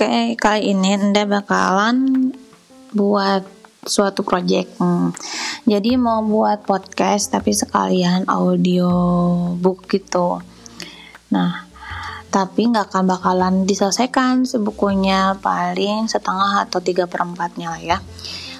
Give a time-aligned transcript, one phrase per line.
[0.00, 2.32] Oke, kali ini Anda bakalan
[2.96, 3.44] buat
[3.84, 4.80] suatu project.
[4.80, 5.12] Hmm.
[5.68, 8.88] Jadi mau buat podcast tapi sekalian audio
[9.60, 10.40] book gitu.
[11.36, 11.68] Nah,
[12.32, 17.98] tapi nggak akan bakalan diselesaikan sebukunya paling setengah atau tiga perempatnya lah ya.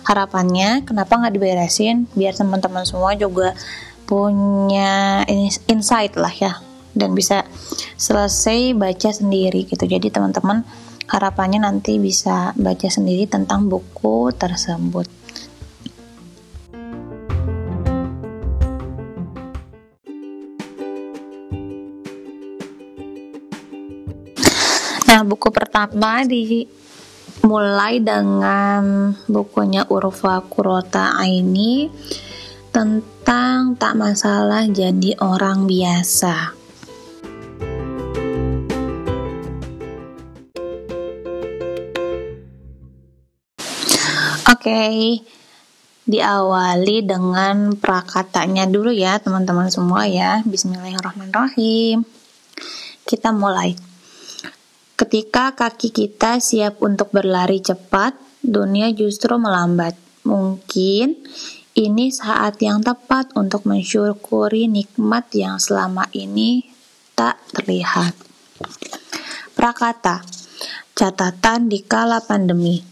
[0.04, 3.56] Harapannya kenapa nggak diberesin biar teman-teman semua juga
[4.04, 5.24] punya
[5.72, 6.60] insight lah ya
[6.92, 7.48] dan bisa
[7.96, 9.88] selesai baca sendiri gitu.
[9.88, 10.68] Jadi teman-teman
[11.10, 15.10] harapannya nanti bisa baca sendiri tentang buku tersebut.
[25.10, 31.90] Nah, buku pertama dimulai dengan bukunya Urfa Kurota Aini
[32.70, 36.59] tentang tak masalah jadi orang biasa.
[44.60, 45.24] Okay.
[46.04, 50.44] diawali dengan prakatanya dulu ya teman-teman semua ya.
[50.44, 52.04] Bismillahirrahmanirrahim.
[53.08, 53.72] Kita mulai.
[55.00, 58.12] Ketika kaki kita siap untuk berlari cepat,
[58.44, 59.96] dunia justru melambat.
[60.28, 61.16] Mungkin
[61.72, 66.68] ini saat yang tepat untuk mensyukuri nikmat yang selama ini
[67.16, 68.12] tak terlihat.
[69.56, 70.20] Prakata,
[70.92, 72.89] catatan di kala pandemi.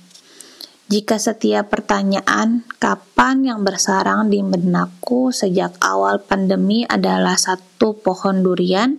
[0.89, 8.97] Jika setiap pertanyaan kapan yang bersarang di benakku sejak awal pandemi adalah satu pohon durian,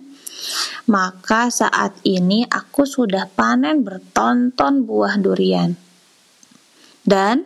[0.85, 5.73] maka saat ini aku sudah panen bertonton buah durian.
[7.01, 7.41] Dan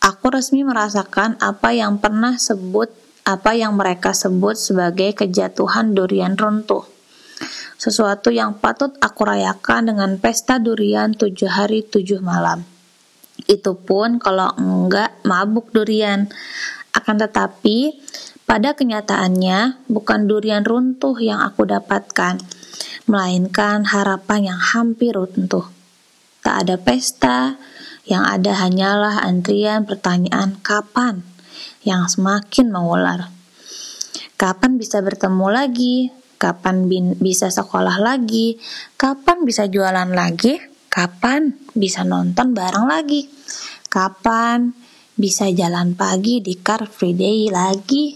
[0.00, 2.88] aku resmi merasakan apa yang pernah sebut
[3.28, 6.88] apa yang mereka sebut sebagai kejatuhan durian runtuh.
[7.76, 12.73] Sesuatu yang patut aku rayakan dengan pesta durian tujuh hari tujuh malam.
[13.44, 16.28] Itu pun kalau enggak mabuk durian.
[16.94, 18.00] Akan tetapi,
[18.44, 22.40] pada kenyataannya bukan durian runtuh yang aku dapatkan,
[23.10, 25.68] melainkan harapan yang hampir runtuh.
[26.44, 27.56] Tak ada pesta,
[28.04, 31.24] yang ada hanyalah antrian pertanyaan kapan
[31.84, 33.32] yang semakin mengular.
[34.36, 35.96] Kapan bisa bertemu lagi?
[36.36, 36.84] Kapan
[37.16, 38.60] bisa sekolah lagi?
[39.00, 40.73] Kapan bisa jualan lagi?
[40.94, 43.26] Kapan bisa nonton bareng lagi?
[43.90, 44.70] Kapan
[45.18, 48.14] bisa jalan pagi di Car Free Day lagi?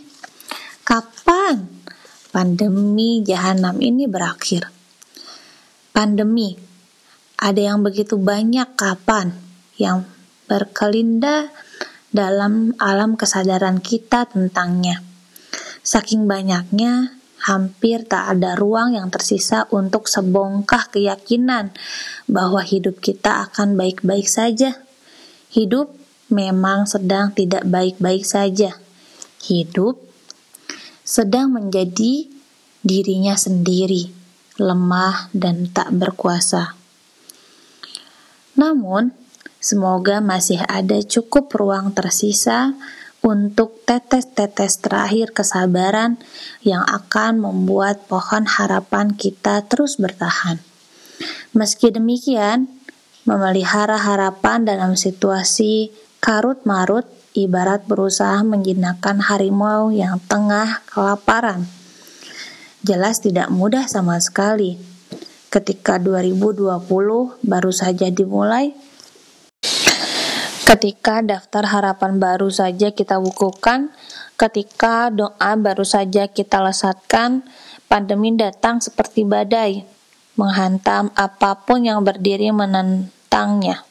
[0.86, 1.58] Kapan
[2.30, 4.70] pandemi jahanam ini berakhir?
[5.90, 6.54] Pandemi,
[7.42, 9.34] ada yang begitu banyak kapan
[9.74, 10.06] yang
[10.46, 11.50] berkelinda
[12.14, 15.02] dalam alam kesadaran kita tentangnya.
[15.82, 21.70] Saking banyaknya, hampir tak ada ruang yang tersisa untuk sebongkah keyakinan
[22.26, 24.82] bahwa hidup kita akan baik-baik saja.
[25.48, 25.94] Hidup
[26.28, 28.76] memang sedang tidak baik-baik saja.
[29.44, 29.96] Hidup
[31.06, 32.28] sedang menjadi
[32.84, 34.12] dirinya sendiri,
[34.60, 36.76] lemah dan tak berkuasa.
[38.58, 39.14] Namun,
[39.62, 42.74] semoga masih ada cukup ruang tersisa
[43.22, 46.16] untuk tetes-tetes terakhir kesabaran
[46.62, 50.62] yang akan membuat pohon harapan kita terus bertahan.
[51.50, 52.70] Meski demikian,
[53.26, 55.90] memelihara harapan dalam situasi
[56.22, 57.04] karut-marut
[57.36, 61.68] ibarat berusaha menjinakkan harimau yang tengah kelaparan.
[62.82, 64.78] Jelas tidak mudah sama sekali.
[65.48, 66.88] Ketika 2020
[67.42, 68.76] baru saja dimulai,
[70.68, 73.88] Ketika daftar harapan baru saja kita bukukan,
[74.36, 77.40] ketika doa baru saja kita lesatkan,
[77.88, 79.88] pandemi datang seperti badai,
[80.36, 83.88] menghantam apa pun yang berdiri menentangnya,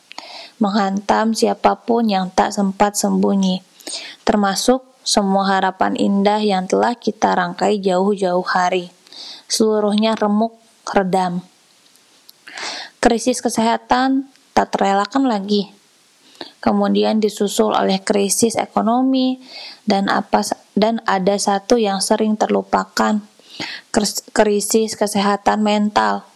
[0.61, 3.65] menghantam siapa pun yang tak sempat sembunyi,
[4.21, 8.93] termasuk semua harapan indah yang telah kita rangkai jauh-jauh hari.
[9.49, 10.53] Seluruhnya remuk,
[10.85, 11.41] redam.
[13.01, 15.73] Krisis kesehatan tak terelakkan lagi
[16.61, 19.41] kemudian disusul oleh krisis ekonomi
[19.87, 20.43] dan apa
[20.77, 23.23] dan ada satu yang sering terlupakan
[24.35, 26.27] krisis kesehatan mental.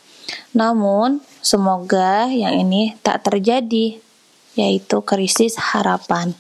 [0.55, 3.99] Namun, semoga yang ini tak terjadi,
[4.55, 6.33] yaitu krisis harapan.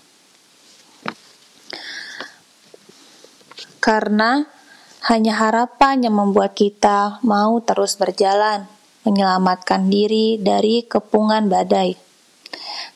[3.81, 4.45] Karena
[5.09, 8.69] hanya harapan yang membuat kita mau terus berjalan,
[9.01, 11.97] menyelamatkan diri dari kepungan badai.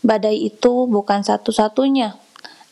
[0.05, 2.13] Badai itu bukan satu-satunya.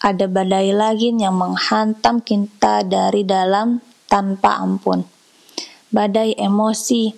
[0.06, 5.02] Ada badai lagi yang menghantam kita dari dalam tanpa ampun.
[5.90, 7.10] Badai emosi.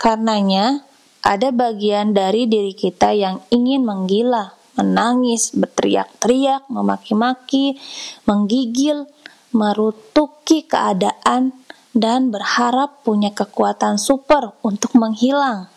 [0.00, 0.80] Karenanya,
[1.20, 7.76] ada bagian dari diri kita yang ingin menggila, menangis, berteriak-teriak, memaki-maki,
[8.24, 9.04] menggigil,
[9.52, 11.52] merutuki keadaan,
[11.92, 15.68] dan berharap punya kekuatan super untuk menghilang.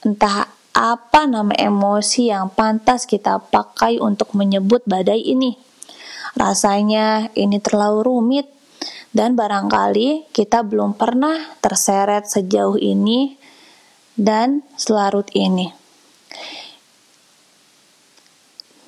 [0.00, 5.60] Entah apa nama emosi yang pantas kita pakai untuk menyebut badai ini.
[6.32, 8.46] Rasanya ini terlalu rumit,
[9.12, 13.36] dan barangkali kita belum pernah terseret sejauh ini
[14.16, 15.68] dan selarut ini.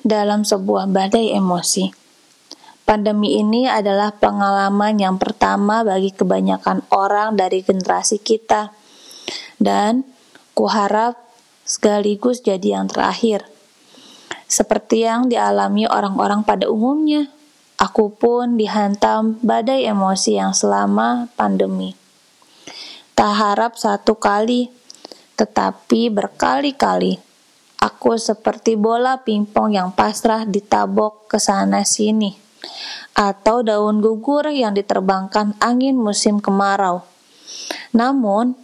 [0.01, 1.93] Dalam sebuah badai emosi,
[2.89, 8.73] pandemi ini adalah pengalaman yang pertama bagi kebanyakan orang dari generasi kita,
[9.61, 10.09] dan
[10.57, 11.22] kuharap
[11.63, 13.47] sekaligus jadi yang terakhir.
[14.47, 17.27] Seperti yang dialami orang-orang pada umumnya,
[17.81, 21.97] aku pun dihantam badai emosi yang selama pandemi.
[23.17, 24.69] Tak harap satu kali
[25.33, 27.17] tetapi berkali-kali
[27.83, 32.31] aku seperti bola pingpong yang pasrah ditabok ke sana sini,
[33.11, 37.03] atau daun gugur yang diterbangkan angin musim kemarau.
[37.91, 38.55] Namun,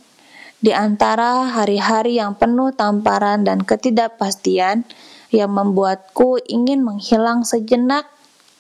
[0.60, 4.84] di antara hari-hari yang penuh tamparan dan ketidakpastian
[5.32, 8.08] yang membuatku ingin menghilang sejenak,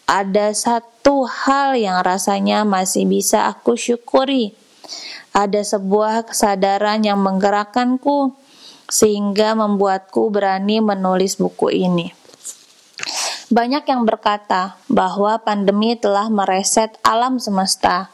[0.09, 4.57] ada satu hal yang rasanya masih bisa aku syukuri
[5.33, 8.33] ada sebuah kesadaran yang menggerakkanku
[8.89, 12.09] sehingga membuatku berani menulis buku ini.
[13.49, 18.13] Banyak yang berkata bahwa pandemi telah mereset alam semesta.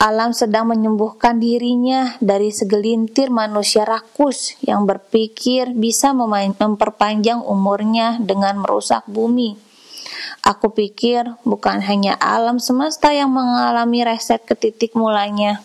[0.00, 9.04] Alam sedang menyembuhkan dirinya dari segelintir manusia rakus yang berpikir bisa memperpanjang umurnya dengan merusak
[9.04, 9.60] bumi.
[10.40, 15.60] Aku pikir bukan hanya alam semesta yang mengalami reset ke titik mulanya,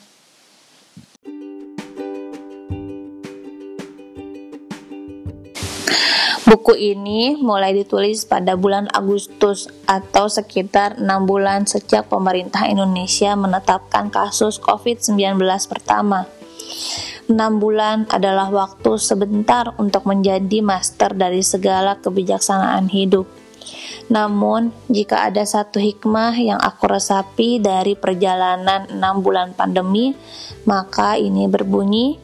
[6.46, 14.14] Buku ini mulai ditulis pada bulan Agustus atau sekitar enam bulan sejak pemerintah Indonesia menetapkan
[14.14, 16.30] kasus COVID-19 pertama.
[17.26, 23.26] Enam bulan adalah waktu sebentar untuk menjadi master dari segala kebijaksanaan hidup.
[24.14, 30.14] Namun, jika ada satu hikmah yang aku resapi dari perjalanan enam bulan pandemi,
[30.70, 32.22] maka ini berbunyi,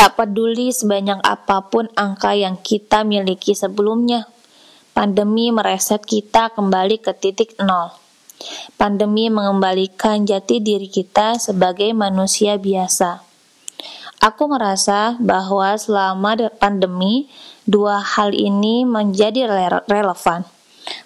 [0.00, 4.24] Tak peduli sebanyak apa pun angka yang kita miliki sebelumnya,
[4.96, 7.92] pandemi mereset kita kembali ke titik nol.
[8.80, 13.20] Pandemi mengembalikan jati diri kita sebagai manusia biasa.
[14.24, 17.28] Aku merasa bahwa selama pandemi,
[17.68, 19.52] dua hal ini menjadi
[19.84, 20.48] relevan.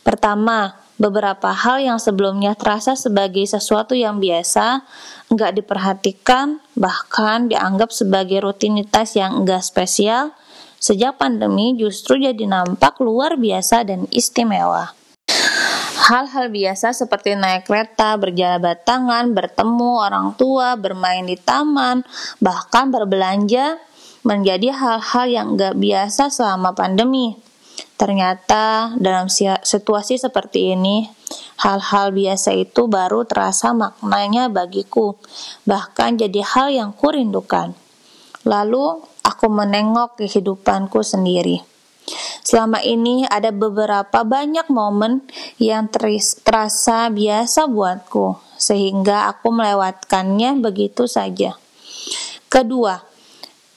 [0.06, 4.86] Pertama, beberapa hal yang sebelumnya terasa sebagai sesuatu yang biasa,
[5.34, 10.32] nggak diperhatikan, bahkan dianggap sebagai rutinitas yang enggak spesial,
[10.78, 14.94] sejak pandemi justru jadi nampak luar biasa dan istimewa.
[16.04, 22.04] Hal-hal biasa seperti naik kereta, berjalan tangan, bertemu orang tua, bermain di taman,
[22.44, 23.80] bahkan berbelanja
[24.24, 27.40] menjadi hal-hal yang enggak biasa selama pandemi.
[27.94, 31.06] Ternyata dalam situasi seperti ini,
[31.60, 35.16] hal-hal biasa itu baru terasa maknanya bagiku,
[35.64, 37.72] bahkan jadi hal yang kurindukan.
[38.44, 41.64] Lalu aku menengok kehidupanku sendiri.
[42.44, 45.24] Selama ini ada beberapa banyak momen
[45.56, 51.56] yang terasa biasa buatku, sehingga aku melewatkannya begitu saja.
[52.52, 53.00] Kedua,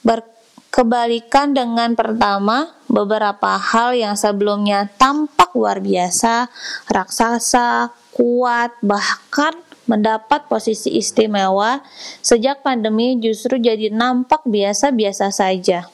[0.04, 6.48] berkebalikan dengan pertama, beberapa hal yang sebelumnya tampak luar biasa,
[6.90, 9.54] raksasa, kuat, bahkan
[9.88, 11.80] mendapat posisi istimewa,
[12.20, 15.88] sejak pandemi justru jadi nampak biasa-biasa saja.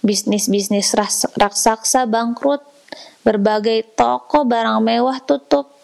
[0.00, 0.96] Bisnis-bisnis
[1.36, 2.64] raksasa bangkrut,
[3.20, 5.76] berbagai toko barang mewah tutup,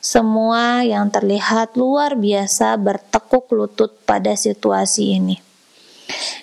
[0.00, 5.49] semua yang terlihat luar biasa bertekuk lutut pada situasi ini.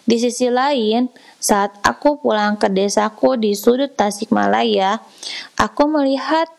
[0.07, 4.99] Di sisi lain, saat aku pulang ke desaku di sudut Tasikmalaya,
[5.59, 6.49] aku melihat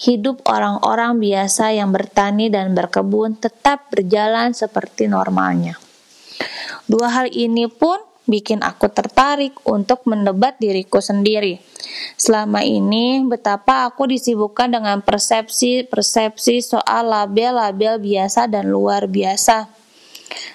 [0.00, 5.78] hidup orang-orang biasa yang bertani dan berkebun tetap berjalan seperti normalnya.
[6.90, 11.60] Dua hal ini pun bikin aku tertarik untuk mendebat diriku sendiri.
[12.16, 19.83] Selama ini, betapa aku disibukkan dengan persepsi-persepsi soal label-label biasa dan luar biasa.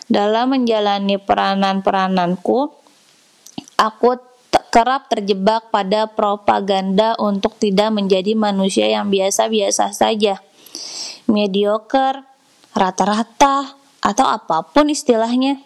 [0.09, 2.79] Dalam menjalani peranan-perananku,
[3.79, 4.19] Aku
[4.75, 10.43] kerap terjebak pada propaganda untuk tidak menjadi manusia yang biasa-biasa saja.
[11.31, 12.27] Mediocre,
[12.75, 15.63] rata-rata, atau apa pun istilahnya.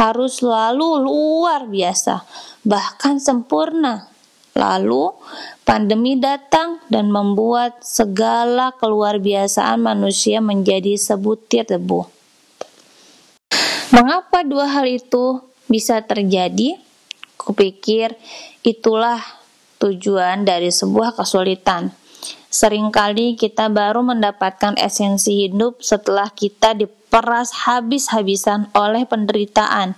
[0.00, 2.24] Harus selalu luar biasa,
[2.64, 4.08] bahkan sempurna.
[4.56, 5.12] Lalu
[5.68, 12.17] pandemi datang dan membuat segala keluar biasaan manusia menjadi sebutir debu.
[13.88, 16.76] Mengapa dua hal itu bisa terjadi?
[17.40, 18.20] Kupikir
[18.60, 19.16] itulah
[19.80, 21.88] tujuan dari sebuah kesulitan.
[22.52, 29.96] Seringkali kita baru mendapatkan esensi hidup setelah kita diperas habis-habisan oleh penderitaan.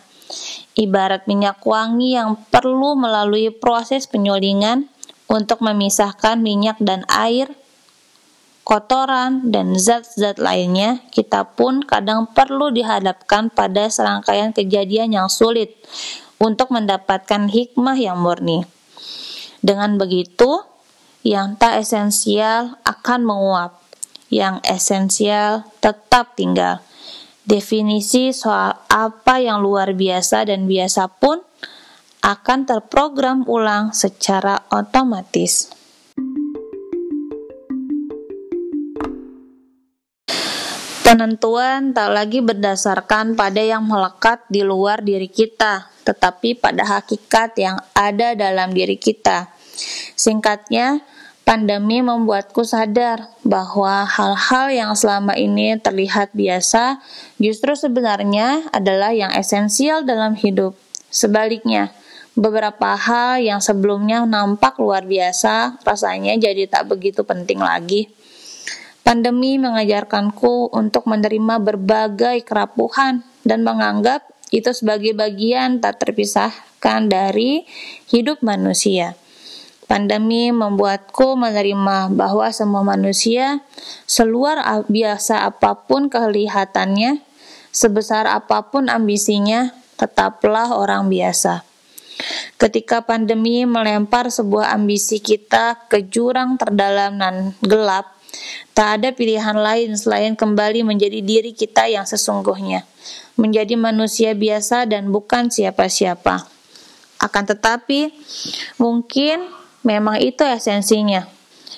[0.78, 4.86] Ibarat minyak wangi yang perlu melalui proses penyulingan
[5.26, 7.50] untuk memisahkan minyak dan air,
[8.62, 15.74] kotoran, dan zat-zat lainnya, kita pun kadang perlu dihadapkan pada serangkaian kejadian yang sulit
[16.40, 18.64] untuk mendapatkan hikmah yang murni.
[19.60, 20.64] Dengan begitu,
[21.20, 23.84] yang tak esensial akan menguap,
[24.32, 26.80] yang esensial tetap tinggal.
[27.44, 31.44] Definisi soal apa yang luar biasa dan biasa pun
[32.20, 35.79] akan terprogram ulang secara otomatis.
[41.10, 47.82] Penentuan tak lagi berdasarkan pada yang melekat di luar diri kita, tetapi pada hakikat yang
[47.98, 49.50] ada dalam diri kita.
[50.14, 51.02] Singkatnya,
[51.42, 57.02] pandemi membuatku sadar bahwa hal-hal yang selama ini terlihat biasa
[57.42, 60.78] justru sebenarnya adalah yang esensial dalam hidup.
[61.10, 61.90] Sebaliknya,
[62.38, 68.19] beberapa hal yang sebelumnya nampak luar biasa rasanya jadi tak begitu penting lagi.
[69.00, 77.64] Pandemi mengajarkanku untuk menerima berbagai kerapuhan dan menganggap itu sebagai bagian tak terpisahkan dari
[78.10, 79.14] hidup manusia.
[79.90, 83.58] Pandemi membuatku menerima bahwa semua manusia,
[84.06, 87.18] seluar biasa apa pun kelihatannya,
[87.74, 91.66] sebesar apa pun ambisinya, tetaplah orang biasa.
[92.54, 98.19] Ketika pandemi melempar sebuah ambisi kita ke jurang terdalam dan gelap,
[98.70, 102.86] Tak ada pilihan lain selain kembali menjadi diri kita yang sesungguhnya,
[103.34, 106.46] menjadi manusia biasa dan bukan siapa-siapa.
[107.20, 108.14] Akan tetapi,
[108.80, 109.44] mungkin
[109.84, 111.28] memang itu esensinya.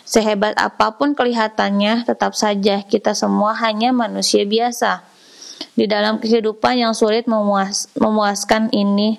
[0.07, 5.03] Sehebat apa pun kelihatannya, tetap saja kita semua hanya manusia biasa.
[5.73, 9.17] Di dalam kehidupan yang sulit memuas, memuaskan ini,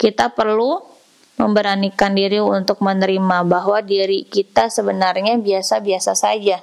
[0.00, 0.91] kita perlu
[1.40, 6.60] memberanikan diri untuk menerima bahwa diri kita sebenarnya biasa-biasa saja.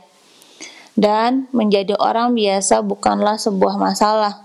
[1.00, 4.36] Dan menjadi orang biasa bukanlah sebuah masalah,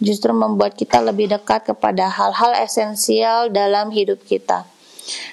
[0.00, 4.64] justru membuat kita lebih dekat kepada hal-hal esensial dalam hidup kita.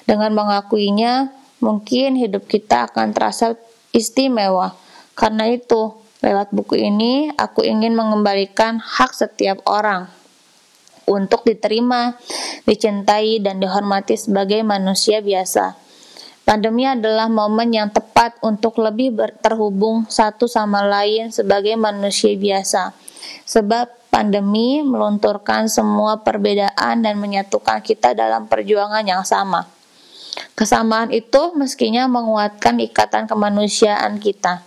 [0.03, 1.31] Dengan mengakuinya,
[1.63, 3.55] mungkin hidup kita akan terasa
[3.95, 4.75] istimewa.
[5.15, 10.11] Karena itu, lewat buku ini, aku ingin mengembalikan hak setiap orang
[11.05, 12.17] untuk diterima,
[12.65, 15.77] dicintai, dan dihormati sebagai manusia biasa.
[16.45, 22.93] Pandemi adalah momen yang tepat untuk lebih terhubung satu sama lain sebagai manusia biasa.
[23.49, 29.65] Sebab pandemi melunturkan semua perbedaan dan menyatukan kita dalam perjuangan yang sama.
[30.53, 34.61] Kesamaan itu meskinya menguatkan ikatan kemanusiaan kita.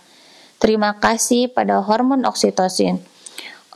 [0.59, 2.99] Terima kasih pada hormon oksitosin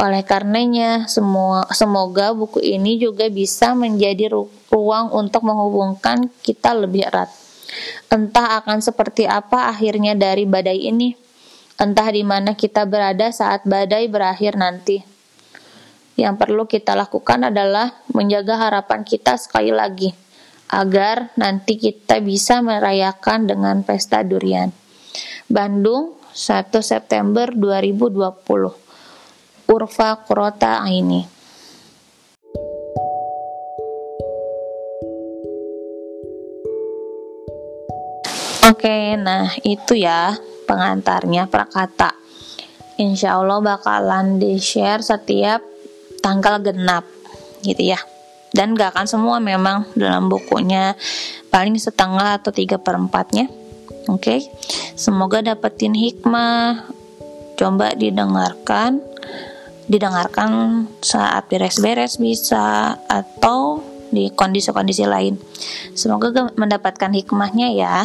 [0.00, 4.32] oleh karenanya, semua, semoga buku ini juga bisa menjadi
[4.72, 7.28] ruang untuk menghubungkan kita lebih erat.
[8.08, 11.12] Entah akan seperti apa akhirnya dari badai ini,
[11.76, 15.04] entah di mana kita berada saat badai berakhir nanti.
[16.16, 20.12] Yang perlu kita lakukan adalah menjaga harapan kita sekali lagi,
[20.72, 24.72] agar nanti kita bisa merayakan dengan pesta durian.
[25.48, 28.91] Bandung, 1 September 2020
[29.70, 31.42] Urfa Kurota ini.
[38.62, 40.38] Oke, nah itu ya
[40.70, 42.14] pengantarnya prakata.
[42.94, 45.60] Insya Allah bakalan di-share setiap
[46.22, 47.02] tanggal genap
[47.66, 47.98] gitu ya.
[48.54, 50.94] Dan gak akan semua memang dalam bukunya
[51.50, 53.50] paling setengah atau tiga perempatnya.
[54.06, 54.46] Oke,
[54.94, 56.86] semoga dapetin hikmah.
[57.58, 59.02] Coba didengarkan
[59.90, 65.40] didengarkan saat beres-beres bisa atau di kondisi-kondisi lain.
[65.96, 67.96] Semoga mendapatkan hikmahnya ya.